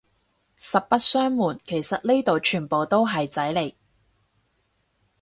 [0.57, 3.75] 實不相暪，其實呢度全部都係仔嚟